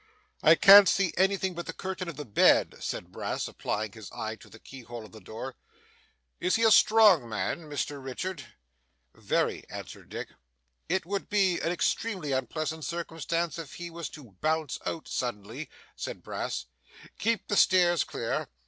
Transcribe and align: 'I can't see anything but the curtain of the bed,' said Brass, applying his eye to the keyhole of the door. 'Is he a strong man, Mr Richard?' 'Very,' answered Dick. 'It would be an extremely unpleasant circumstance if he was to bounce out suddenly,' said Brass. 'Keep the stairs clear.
'I 0.41 0.55
can't 0.55 0.89
see 0.89 1.13
anything 1.15 1.53
but 1.53 1.67
the 1.67 1.73
curtain 1.73 2.07
of 2.09 2.17
the 2.17 2.25
bed,' 2.25 2.73
said 2.79 3.11
Brass, 3.11 3.47
applying 3.47 3.91
his 3.91 4.11
eye 4.11 4.35
to 4.37 4.49
the 4.49 4.57
keyhole 4.57 5.05
of 5.05 5.11
the 5.11 5.19
door. 5.19 5.57
'Is 6.39 6.55
he 6.55 6.63
a 6.63 6.71
strong 6.71 7.29
man, 7.29 7.69
Mr 7.69 8.03
Richard?' 8.03 8.43
'Very,' 9.13 9.63
answered 9.69 10.09
Dick. 10.09 10.29
'It 10.89 11.05
would 11.05 11.29
be 11.29 11.59
an 11.59 11.71
extremely 11.71 12.31
unpleasant 12.31 12.83
circumstance 12.83 13.59
if 13.59 13.75
he 13.75 13.91
was 13.91 14.09
to 14.09 14.31
bounce 14.41 14.79
out 14.87 15.07
suddenly,' 15.07 15.69
said 15.95 16.23
Brass. 16.23 16.65
'Keep 17.19 17.47
the 17.47 17.55
stairs 17.55 18.03
clear. 18.03 18.47